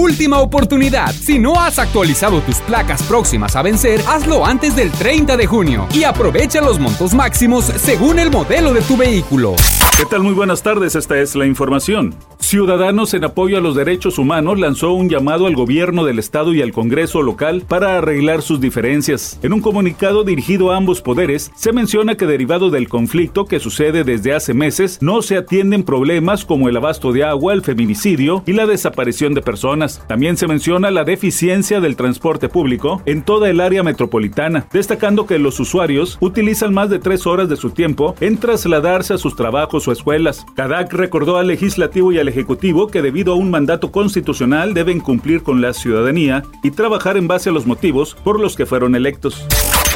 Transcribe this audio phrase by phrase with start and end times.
[0.00, 1.12] Última oportunidad.
[1.12, 5.86] Si no has actualizado tus placas próximas a vencer, hazlo antes del 30 de junio
[5.92, 9.56] y aprovecha los montos máximos según el modelo de tu vehículo.
[9.98, 10.22] ¿Qué tal?
[10.22, 12.14] Muy buenas tardes, esta es la información.
[12.38, 16.62] Ciudadanos en apoyo a los derechos humanos lanzó un llamado al gobierno del estado y
[16.62, 19.38] al Congreso local para arreglar sus diferencias.
[19.42, 24.02] En un comunicado dirigido a ambos poderes, se menciona que derivado del conflicto que sucede
[24.02, 28.54] desde hace meses, no se atienden problemas como el abasto de agua, el feminicidio y
[28.54, 29.89] la desaparición de personas.
[30.06, 35.38] También se menciona la deficiencia del transporte público en toda el área metropolitana, destacando que
[35.38, 39.88] los usuarios utilizan más de tres horas de su tiempo en trasladarse a sus trabajos
[39.88, 40.46] o escuelas.
[40.54, 45.42] Kadak recordó al legislativo y al ejecutivo que debido a un mandato constitucional deben cumplir
[45.42, 49.46] con la ciudadanía y trabajar en base a los motivos por los que fueron electos.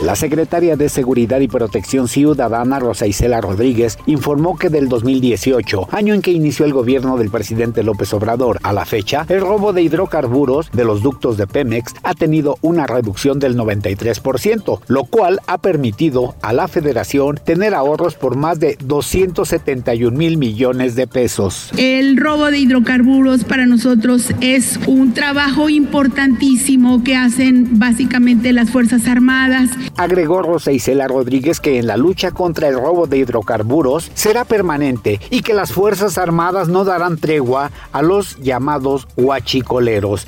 [0.02, 6.14] La secretaria de Seguridad y Protección Ciudadana, Rosa Isela Rodríguez, informó que del 2018, año
[6.14, 9.82] en que inició el gobierno del presidente López Obrador, a la fecha, el robo de
[9.82, 15.58] hidrocarburos de los ductos de Pemex ha tenido una reducción del 93%, lo cual ha
[15.58, 21.70] permitido a la federación tener ahorros por más de 271 mil millones de pesos.
[21.78, 29.06] El robo de hidrocarburos para nosotros es un trabajo importantísimo que hacen básicamente las Fuerzas
[29.06, 34.44] Armadas Agregó Rosa Isela Rodríguez que en la lucha contra el robo de hidrocarburos será
[34.44, 40.26] permanente y que las Fuerzas Armadas no darán tregua a los llamados huachicoleros.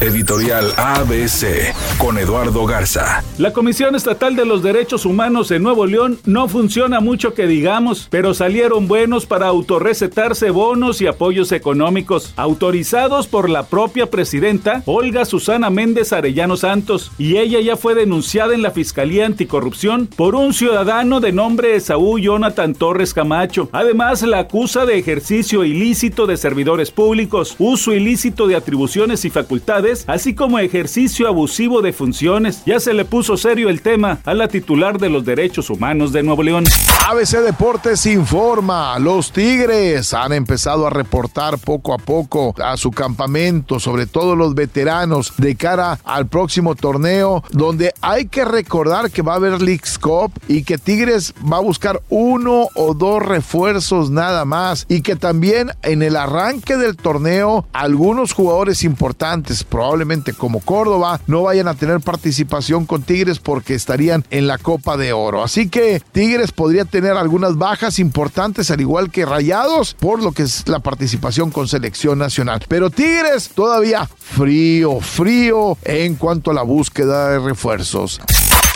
[0.00, 3.22] Editorial ABC con Eduardo Garza.
[3.38, 8.08] La Comisión Estatal de los Derechos Humanos en Nuevo León no funciona mucho que digamos,
[8.10, 15.24] pero salieron buenos para autorrecetarse bonos y apoyos económicos, autorizados por la propia presidenta Olga
[15.24, 20.54] Susana Méndez Arellano Santos, y ella ya fue denunciada en la Fiscalía Anticorrupción por un
[20.54, 23.68] ciudadano de nombre Esaú Jonathan Torres Camacho.
[23.70, 30.04] Además, la acusa de ejercicio ilícito de servidores públicos, uso ilícito de atribuciones y facultades,
[30.08, 32.64] así como ejercicio abusivo de funciones.
[32.64, 36.22] Ya se le puso serio el tema a la titular de los derechos humanos de
[36.22, 36.64] Nuevo León.
[37.06, 43.78] ABC Deportes informa, los Tigres han empezado a reportar poco a poco a su campamento,
[43.78, 49.32] sobre todo los veteranos, de cara al próximo torneo, donde hay que recordar que va
[49.32, 54.44] a haber Leagues Cup y que Tigres va a buscar uno o dos refuerzos nada
[54.44, 61.20] más y que también en el arranque del torneo algunos jugadores importantes, probablemente como Córdoba,
[61.26, 65.42] no vayan a tener participación con Tigres porque estarían en la Copa de Oro.
[65.42, 70.44] Así que Tigres podría tener algunas bajas importantes al igual que Rayados por lo que
[70.44, 72.62] es la participación con selección nacional.
[72.68, 78.20] Pero Tigres todavía frío, frío en cuanto a la búsqueda de refuerzos.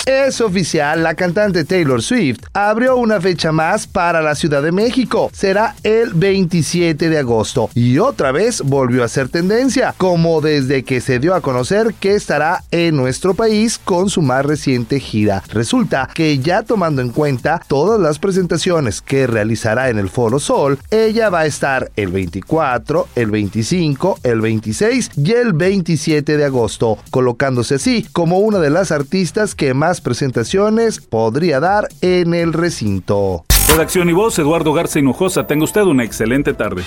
[0.08, 5.30] Es oficial, la cantante Taylor Swift abrió una fecha más para la Ciudad de México.
[5.34, 7.68] Será el 27 de agosto.
[7.74, 12.14] Y otra vez volvió a ser tendencia, como desde que se dio a conocer que
[12.14, 15.42] estará en nuestro país con su más reciente gira.
[15.48, 20.78] Resulta que ya tomando en cuenta todas las presentaciones que realizará en el Foro Sol,
[20.90, 26.96] ella va a estar el 24, el 25, el 26 y el 27 de agosto,
[27.10, 33.44] colocándose así como una de las artistas que más presentaciones podría dar en el recinto.
[33.68, 35.46] Redacción y voz, Eduardo Garza Hinojosa.
[35.46, 36.82] Tenga usted una excelente tarde.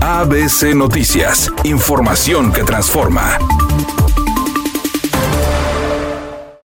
[0.00, 1.50] ABC Noticias.
[1.64, 3.38] Información que transforma.